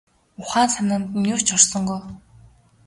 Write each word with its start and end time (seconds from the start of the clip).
Ухаан 0.39 0.69
санаанд 0.75 1.07
нь 1.19 1.29
юу 1.33 1.39
ч 1.45 1.47
орсонгүй. 1.55 2.01